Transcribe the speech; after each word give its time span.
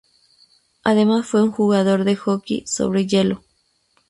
Además 0.83 1.27
fue 1.27 1.43
un 1.43 1.51
jugador 1.51 2.05
de 2.05 2.15
hockey 2.15 2.65
sobre 2.65 3.05
hielo. 3.05 3.43